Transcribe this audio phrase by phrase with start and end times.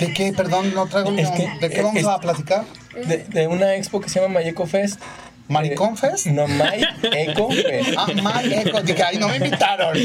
[0.00, 0.32] ¿De qué?
[0.32, 2.64] Perdón, no traigo Es que- ¿De qué vamos es- a platicar?
[3.06, 5.00] De, de una expo que se llama Mayeco Fest.
[5.48, 6.26] ¿Maricón Fest?
[6.26, 7.90] No, My Eco Fest.
[7.98, 8.80] Ah, Mike Eco.
[8.80, 9.96] Dije, ay, no me invitaron.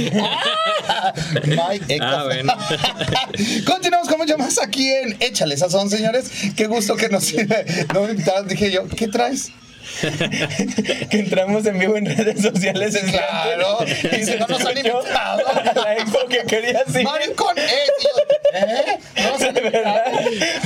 [0.88, 1.14] Ah,
[1.46, 2.06] Mike Eco.
[2.06, 2.54] Ah, bueno.
[3.66, 6.30] Continuamos con mucho más aquí en Échale Sazón, señores.
[6.56, 7.34] Qué gusto que nos
[7.94, 8.48] no me invitaron.
[8.48, 9.52] Dije yo, ¿qué traes?
[11.10, 12.96] que entramos en vivo en redes sociales.
[12.96, 13.78] en Claro.
[13.86, 15.48] Y si no nos han invitado.
[15.48, 17.04] a La expo que quería así.
[17.04, 18.10] Maricón, eh, tío.
[18.54, 19.00] ¿Eh?
[19.24, 20.04] No han De verdad.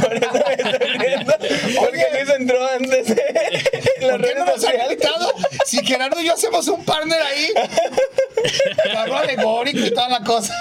[0.02, 1.34] Por eso me estoy riendo.
[1.80, 4.92] Porque Luis entró antes en las ¿Por qué redes no nos han sociales.
[4.92, 5.34] invitado?
[5.66, 7.48] Si Gerardo y yo hacemos un partner ahí.
[8.94, 10.54] Carro alegórico y toda la cosa.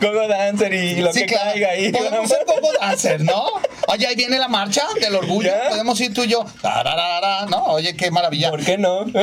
[0.00, 1.50] Gogo Dancer y lo Sí, que claro.
[1.50, 1.92] caiga ahí.
[1.92, 3.46] Podemos ser como dancer, ¿no?
[3.88, 5.50] Oye, ahí viene la marcha del orgullo.
[5.50, 5.68] Ya.
[5.70, 6.44] Podemos ir tú y yo.
[6.62, 7.64] Tararara, ¿no?
[7.66, 8.50] Oye, qué maravilla.
[8.50, 9.04] ¿Por qué no?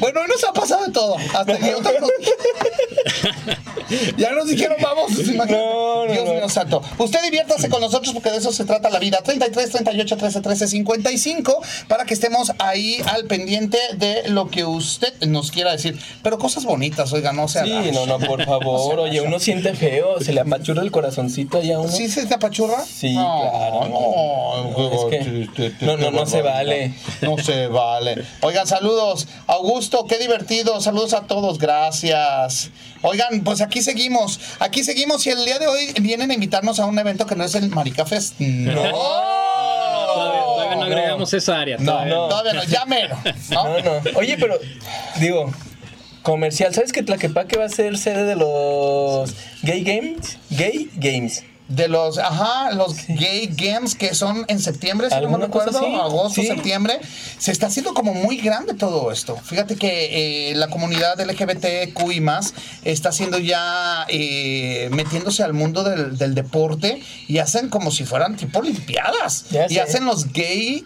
[0.00, 1.16] bueno, hoy nos ha pasado de todo.
[1.34, 2.10] Hasta que otros nos-
[4.16, 5.10] Ya nos dijeron, vamos.
[5.18, 5.44] No,
[6.06, 6.34] no, Dios no.
[6.34, 6.82] mío santo.
[6.98, 9.18] Usted diviértase con nosotros porque de eso se trata la vida.
[9.22, 15.12] 33, 38, 13, 13, 55 para que estemos ahí al pendiente de lo que usted
[15.26, 15.81] nos quiera decir.
[16.22, 17.64] Pero cosas bonitas, oiga, no sea.
[17.64, 19.00] Sí, no, no, por favor.
[19.00, 21.92] Oye, uno siente feo, se le apachurra el corazoncito allá a uno.
[21.92, 22.84] ¿Sí se te apachurra?
[22.84, 23.88] Sí, no, claro.
[23.88, 26.94] No, Es que no, no, no se vale.
[27.20, 28.24] No se vale.
[28.40, 29.26] Oigan, saludos.
[29.46, 30.80] Augusto, qué divertido.
[30.80, 32.70] Saludos a todos, gracias.
[33.02, 34.40] Oigan, pues aquí seguimos.
[34.60, 37.44] Aquí seguimos y el día de hoy vienen a invitarnos a un evento que no
[37.44, 38.38] es el Marica Fest.
[38.38, 38.72] No.
[38.72, 39.32] No
[40.74, 40.82] no.
[40.82, 41.76] agregamos esa área.
[41.78, 43.16] No, todavía no, todavía no, ya mero.
[43.50, 43.64] ¿no?
[43.64, 44.18] No, no.
[44.18, 44.58] Oye, pero,
[45.20, 45.52] digo,
[46.22, 50.38] comercial, ¿sabes que Tlaquepaque va a ser sede de los Gay Games?
[50.50, 51.44] Gay Games.
[51.68, 55.66] De los, ajá, los gay games que son en septiembre, si no me ¿Alguna cosa
[55.70, 56.46] recuerdo, agosto, Sí.
[56.46, 56.98] septiembre,
[57.38, 59.36] se está haciendo como muy grande todo esto.
[59.36, 62.52] Fíjate que eh, la comunidad LGBTQ y más
[62.84, 68.36] está haciendo ya, eh, metiéndose al mundo del, del deporte y hacen como si fueran
[68.36, 69.46] tipo olimpiadas.
[69.50, 69.80] Ya y sé.
[69.80, 70.84] hacen los gay,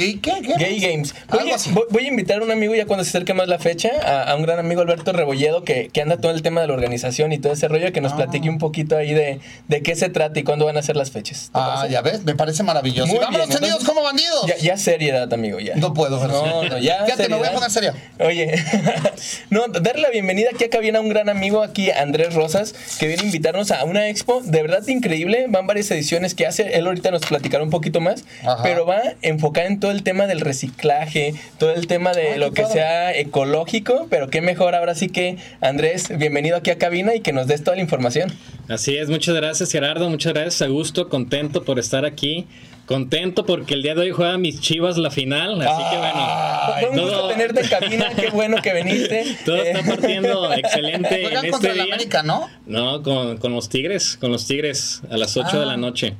[0.00, 0.32] gay, ¿qué?
[0.42, 0.54] ¿Qué?
[0.58, 1.14] Gay Games.
[1.38, 1.70] Oye, así.
[1.72, 4.30] voy, voy a invitar a un amigo ya cuando se acerque más la fecha, a,
[4.32, 7.32] a un gran amigo Alberto Rebolledo, que, que anda todo el tema de la organización
[7.32, 8.16] y todo ese rollo, que nos Ah.
[8.16, 11.10] platique un poquito ahí de, de qué se trata y cuándo van a ser las
[11.10, 11.50] fechas.
[11.52, 11.92] ¿Te Ah, parece?
[11.92, 13.06] ya ves, me parece maravilloso.
[13.08, 14.46] Muy vámonos bien, entonces- como bandidos.
[14.46, 15.76] Ya, ya seriedad, amigo, ya.
[15.76, 16.26] No puedo.
[16.26, 17.04] No, no, ya.
[17.04, 17.54] Fíjate, me voy a seriedad.
[17.54, 17.92] poner serio.
[18.18, 18.64] Oye,
[19.50, 23.06] no, darle la bienvenida aquí acá viene a un gran amigo aquí, Andrés Rosas, que
[23.06, 25.46] viene a invitarnos a una expo de verdad increíble.
[25.48, 26.76] Van varias ediciones que hace.
[26.76, 28.62] Él ahorita nos platicará un poquito más, Ajá.
[28.62, 32.50] pero va enfocada en todo el tema del reciclaje, todo el tema de Ay, lo
[32.50, 32.74] qué que padre.
[32.74, 34.06] sea ecológico.
[34.10, 37.62] Pero qué mejor ahora sí que, Andrés, bienvenido aquí a cabina y que nos des
[37.64, 38.32] toda la información.
[38.68, 42.46] Así es, muchas gracias Gerardo, muchas gracias Augusto, contento por estar aquí,
[42.86, 46.90] contento porque el día de hoy juega mis chivas la final, así que Ay, Fue
[46.90, 49.24] un bueno, gusto todo, tenerte en cabina, qué bueno que viniste.
[49.44, 51.84] todo Eh, está partiendo excelente en Juegan este contra el día.
[51.84, 52.48] América, ¿no?
[52.66, 55.66] No, con, con los Tigres, con los Tigres a las 8 de Ah.
[55.66, 56.14] la noche.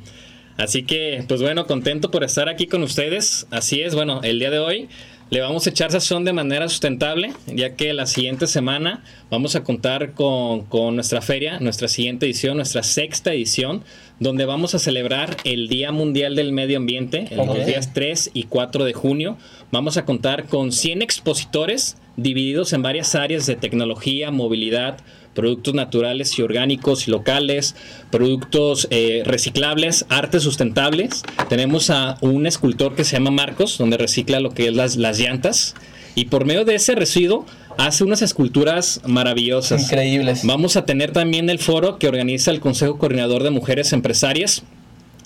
[0.61, 3.47] Así que, pues bueno, contento por estar aquí con ustedes.
[3.51, 4.89] Así es, bueno, el día de hoy
[5.31, 9.63] le vamos a echar sazón de manera sustentable, ya que la siguiente semana vamos a
[9.63, 13.85] contar con, con nuestra feria, nuestra siguiente edición, nuestra sexta edición,
[14.19, 18.45] donde vamos a celebrar el Día Mundial del Medio Ambiente, en los días 3 y
[18.45, 19.39] 4 de junio.
[19.71, 24.99] Vamos a contar con 100 expositores divididos en varias áreas de tecnología, movilidad,
[25.35, 27.77] productos naturales y orgánicos y locales,
[28.11, 31.23] productos eh, reciclables, artes sustentables.
[31.49, 35.19] Tenemos a un escultor que se llama Marcos, donde recicla lo que es las, las
[35.19, 35.75] llantas.
[36.15, 37.47] Y por medio de ese residuo
[37.79, 39.85] hace unas esculturas maravillosas.
[39.85, 40.45] Increíbles.
[40.45, 44.63] Vamos a tener también el foro que organiza el Consejo Coordinador de Mujeres Empresarias.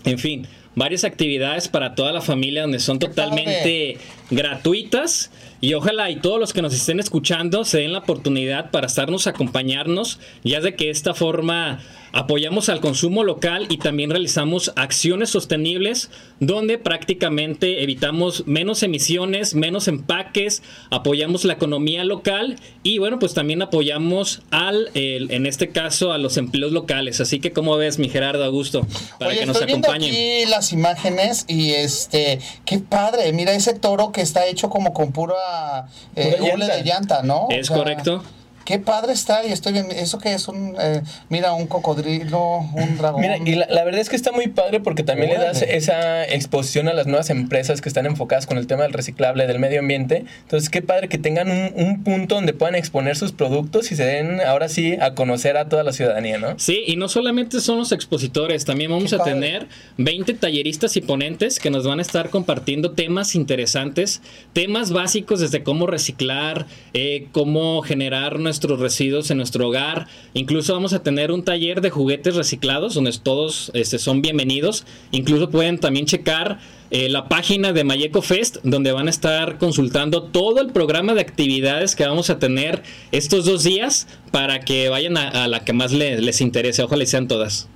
[0.05, 3.99] En fin, varias actividades para toda la familia donde son totalmente
[4.35, 5.31] gratuitas
[5.61, 9.27] y ojalá y todos los que nos estén escuchando se den la oportunidad para estarnos
[9.27, 11.81] acompañarnos, ya de que de esta forma
[12.13, 19.89] apoyamos al consumo local y también realizamos acciones sostenibles donde prácticamente evitamos menos emisiones, menos
[19.89, 26.13] empaques, apoyamos la economía local y bueno, pues también apoyamos al, el- en este caso,
[26.13, 27.21] a los empleos locales.
[27.21, 28.87] Así que, ¿cómo ves, mi Gerardo Augusto?
[29.19, 30.13] Para Oye, que nos estoy viendo acompañen.
[30.15, 35.13] aquí las imágenes y este, qué padre, mira ese toro que está hecho como con
[35.13, 35.87] pura,
[36.17, 36.77] eh, Pura hule llanta.
[36.77, 37.47] de llanta, ¿no?
[37.51, 38.23] Es correcto.
[38.65, 42.97] Qué padre está y estoy viendo, eso que es un, eh, mira, un cocodrilo, un
[42.99, 43.21] dragón.
[43.21, 46.25] Mira, y la, la verdad es que está muy padre porque también le das esa
[46.25, 49.81] exposición a las nuevas empresas que están enfocadas con el tema del reciclable, del medio
[49.81, 50.25] ambiente.
[50.43, 54.05] Entonces, qué padre que tengan un, un punto donde puedan exponer sus productos y se
[54.05, 56.59] den ahora sí a conocer a toda la ciudadanía, ¿no?
[56.59, 59.35] Sí, y no solamente son los expositores, también vamos Qué a padre.
[59.35, 59.69] tener
[59.99, 64.23] 20 talleristas y ponentes que nos van a estar compartiendo temas interesantes,
[64.53, 70.07] temas básicos desde cómo reciclar, eh, cómo generar nuestro nuestros residuos en nuestro hogar.
[70.33, 74.85] Incluso vamos a tener un taller de juguetes reciclados donde todos este, son bienvenidos.
[75.11, 76.61] Incluso pueden también checar
[76.93, 81.21] eh, la página de Mayeco Fest, donde van a estar consultando todo el programa de
[81.21, 85.93] actividades que vamos a tener estos dos días para que vayan a, la que más
[85.93, 86.85] les interese.
[86.85, 87.69] Ojalá sean todas.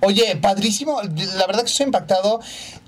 [0.00, 1.00] Oye, padrísimo.
[1.02, 2.40] La verdad que estoy impactado.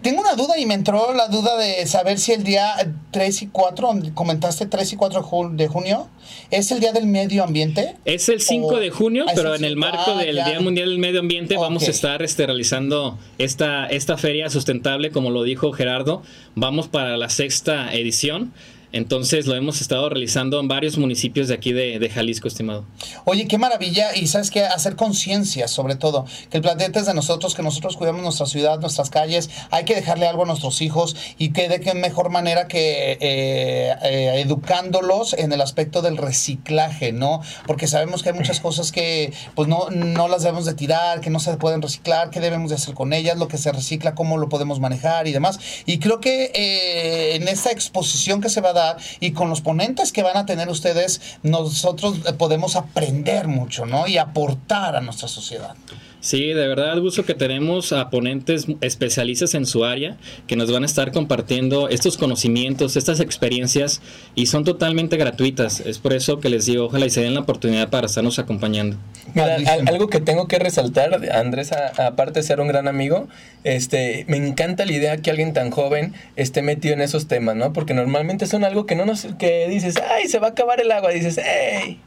[0.02, 2.74] Tengo una duda y me entró la duda de saber si el día
[3.10, 6.08] 3 y 4, comentaste 3 y 4 de junio,
[6.50, 7.96] ¿es el día del medio ambiente?
[8.04, 11.20] Es el 5 de junio, pero en el marco ah, del Día Mundial del Medio
[11.20, 16.22] Ambiente vamos a estar este, realizando esta, esta feria sustentable, como lo dijo Gerardo.
[16.54, 18.52] Vamos para la sexta edición.
[18.92, 22.84] Entonces lo hemos estado realizando en varios municipios de aquí de, Jalisco, estimado.
[23.24, 24.14] Oye, qué maravilla.
[24.16, 27.96] Y sabes que hacer conciencia, sobre todo, que el planeta es de nosotros, que nosotros
[27.96, 29.50] cuidamos nuestra ciudad, nuestras calles.
[29.70, 33.94] Hay que dejarle algo a nuestros hijos y que de qué mejor manera que eh,
[34.02, 37.42] eh, educándolos en el aspecto del reciclaje, ¿no?
[37.66, 41.30] Porque sabemos que hay muchas cosas que pues no, no las debemos de tirar, que
[41.30, 44.38] no se pueden reciclar, qué debemos de hacer con ellas, lo que se recicla, cómo
[44.38, 45.60] lo podemos manejar y demás.
[45.84, 48.77] Y creo que eh, en esta exposición que se va a
[49.20, 54.06] y con los ponentes que van a tener ustedes, nosotros podemos aprender mucho, ¿no?
[54.06, 55.74] Y aportar a nuestra sociedad.
[56.20, 60.16] Sí, de verdad, gusto que tenemos a ponentes especialistas en su área
[60.48, 64.02] que nos van a estar compartiendo estos conocimientos, estas experiencias
[64.34, 65.80] y son totalmente gratuitas.
[65.80, 68.96] Es por eso que les digo, ojalá y se den la oportunidad para estarnos acompañando.
[69.34, 73.28] Mira, algo que tengo que resaltar, Andrés, aparte de ser un gran amigo,
[73.62, 77.72] este, me encanta la idea que alguien tan joven esté metido en esos temas, ¿no?
[77.72, 80.90] Porque normalmente son algo que no nos, que dices, ay, se va a acabar el
[80.90, 82.00] agua, dices, hey,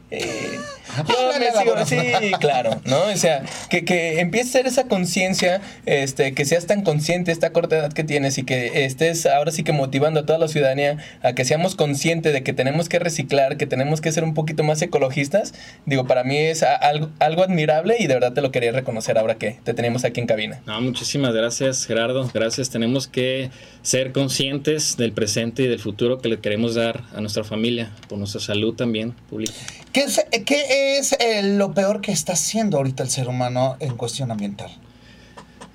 [1.08, 3.04] yo me sigo, sí, claro, ¿no?
[3.04, 7.50] O sea, que, que empiece a ser esa conciencia, este, que seas tan consciente esta
[7.52, 10.98] corta edad que tienes y que estés ahora sí que motivando a toda la ciudadanía
[11.22, 14.64] a que seamos conscientes de que tenemos que reciclar, que tenemos que ser un poquito
[14.64, 15.54] más ecologistas,
[15.86, 19.36] digo, para mí es algo, algo admirable y de verdad te lo quería reconocer ahora
[19.36, 20.60] que te tenemos aquí en cabina.
[20.66, 22.30] No, muchísimas gracias, Gerardo.
[22.32, 22.70] Gracias.
[22.70, 23.50] Tenemos que
[23.82, 28.18] ser conscientes del presente y del futuro que le queremos dar a nuestra familia, por
[28.18, 29.52] nuestra salud también pública.
[29.92, 30.01] ¿Qué
[30.44, 34.70] qué es eh, lo peor que está haciendo ahorita el ser humano en cuestión ambiental?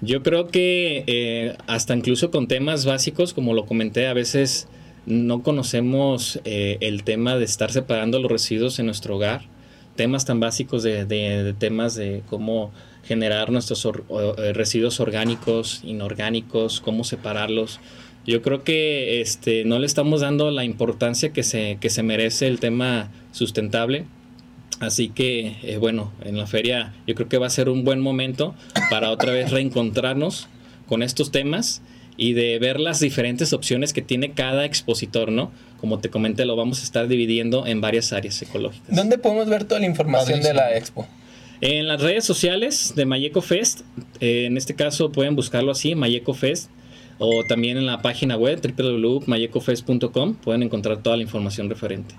[0.02, 4.68] Yo creo que eh, hasta incluso con temas básicos, como lo comenté, a veces
[5.06, 9.42] no conocemos eh, el tema de estar separando los residuos en nuestro hogar.
[9.96, 12.72] Temas tan básicos de, temas de cómo
[13.04, 13.88] generar nuestros
[14.54, 17.80] residuos orgánicos, inorgánicos, cómo separarlos.
[18.28, 22.48] Yo creo que este, no le estamos dando la importancia que se, que se merece
[22.48, 24.06] el tema sustentable.
[24.80, 28.00] Así que, eh, bueno, en la feria yo creo que va a ser un buen
[28.00, 28.56] momento
[28.90, 30.48] para otra vez reencontrarnos
[30.88, 31.82] con estos temas
[32.16, 35.52] y de ver las diferentes opciones que tiene cada expositor, ¿no?
[35.80, 38.96] Como te comenté, lo vamos a estar dividiendo en varias áreas ecológicas.
[38.96, 41.08] ¿Dónde podemos ver toda la información de la expo?
[41.62, 43.82] En las redes sociales de Mayeco Fest,
[44.20, 46.70] eh, en este caso pueden buscarlo así, Mayeco Fest,
[47.20, 52.16] o también en la página web www.mayecofest.com pueden encontrar toda la información referente.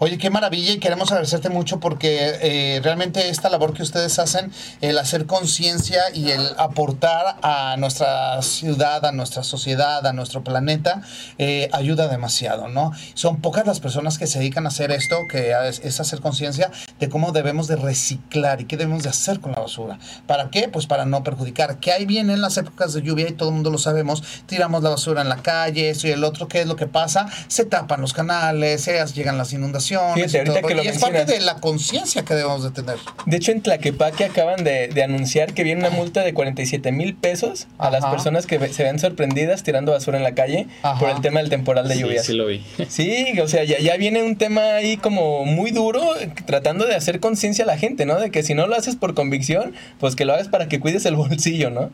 [0.00, 4.52] Oye, qué maravilla y queremos agradecerte mucho porque eh, realmente esta labor que ustedes hacen,
[4.80, 11.02] el hacer conciencia y el aportar a nuestra ciudad, a nuestra sociedad, a nuestro planeta,
[11.38, 12.92] eh, ayuda demasiado, ¿no?
[13.14, 16.70] Son pocas las personas que se dedican a hacer esto, que es, hacer conciencia
[17.00, 19.98] de cómo debemos de reciclar y qué debemos de hacer con la basura.
[20.28, 20.68] ¿Para qué?
[20.68, 21.80] Pues para no perjudicar.
[21.80, 24.90] Que ahí vienen las épocas de lluvia y todo el mundo lo sabemos, tiramos la
[24.90, 27.26] basura en la calle, esto y el otro, ¿qué es lo que pasa?
[27.48, 32.62] Se tapan los canales, llegan las inundaciones y, es parte de la conciencia que debemos
[32.62, 32.96] de tener.
[33.26, 37.66] De hecho, en Tlaquepaque acaban de, anunciar que viene una multa de 47 mil pesos
[37.78, 40.66] a las personas que se ven sorprendidas tirando basura en la calle
[40.98, 42.26] por el tema del temporal de lluvias.
[42.26, 42.64] Sí, lo vi.
[42.88, 46.02] Sí, o sea, ya, ya viene un tema ahí como muy duro
[46.46, 48.18] tratando de hacer conciencia a la gente, ¿no?
[48.18, 51.04] De que si no lo haces por convicción, pues que lo hagas para que cuides
[51.06, 51.90] el bolsillo, ¿no?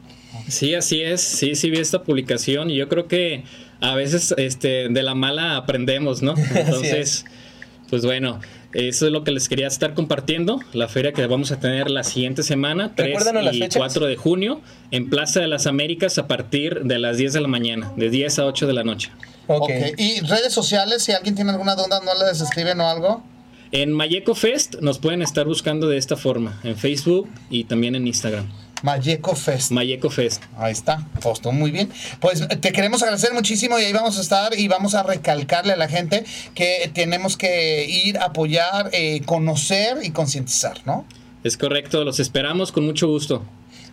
[0.48, 1.20] Sí, así es.
[1.20, 3.44] Sí, sí vi esta publicación y yo creo que
[3.80, 6.34] a veces este, de la mala aprendemos, ¿no?
[6.54, 7.24] Entonces
[7.90, 8.40] pues bueno,
[8.72, 10.60] eso es lo que les quería estar compartiendo.
[10.72, 14.60] La feria que vamos a tener la siguiente semana, 3 y 4 de junio,
[14.90, 18.40] en Plaza de las Américas a partir de las 10 de la mañana, de 10
[18.40, 19.10] a 8 de la noche.
[19.46, 19.92] Okay.
[19.96, 21.02] ¿Y redes sociales?
[21.02, 23.22] Si alguien tiene alguna duda, ¿no les escriben o algo?
[23.70, 28.06] En Mayeco Fest nos pueden estar buscando de esta forma, en Facebook y también en
[28.06, 28.46] Instagram.
[28.84, 29.70] Mayeco Fest.
[29.70, 30.42] Mayeco Fest.
[30.58, 31.90] Ahí está, postó muy bien.
[32.20, 35.76] Pues te queremos agradecer muchísimo y ahí vamos a estar y vamos a recalcarle a
[35.76, 36.24] la gente
[36.54, 41.06] que tenemos que ir, apoyar, eh, conocer y concientizar, ¿no?
[41.44, 43.42] Es correcto, los esperamos con mucho gusto.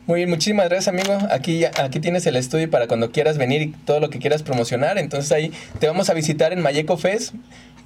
[0.08, 1.18] Muy bien, muchísimas gracias amigo.
[1.32, 4.98] Aquí, aquí tienes el estudio para cuando quieras venir y todo lo que quieras promocionar.
[4.98, 7.34] Entonces ahí te vamos a visitar en Mayeco Fest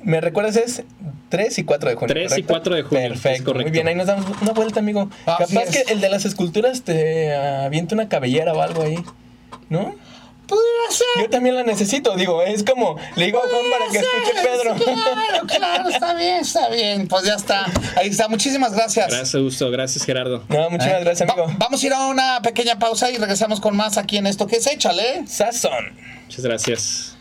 [0.06, 0.56] ¿Me recuerdas?
[0.56, 0.84] Es
[1.30, 2.08] 3 y 4 de junio.
[2.14, 2.48] 3 y ¿correcto?
[2.54, 3.44] 4 de junio, es Perfecto.
[3.46, 3.64] correcto.
[3.70, 5.10] Muy bien, ahí nos damos una vuelta, amigo.
[5.26, 5.84] Así Capaz es.
[5.84, 8.96] que el de las esculturas te avienta una cabellera o algo ahí.
[9.70, 9.96] ¿No?
[10.48, 11.24] Pudiera ser.
[11.24, 14.76] Yo también la necesito, digo, es como, le digo a Juan para que escuche Pedro.
[14.76, 17.08] Claro, claro, está bien, está bien.
[17.08, 17.66] Pues ya está.
[17.98, 18.28] Ahí está.
[18.28, 19.08] Muchísimas gracias.
[19.08, 19.72] Gracias, Gusto.
[19.72, 20.44] Gracias, Gerardo.
[20.50, 21.58] No, muchísimas Eh, gracias, va- amigo.
[21.58, 24.58] vamos a ir a una pequeña pausa y regresamos con más aquí en esto que
[24.58, 25.26] es Échale.
[25.26, 25.96] Sazón.
[26.28, 27.12] Muchas gracias.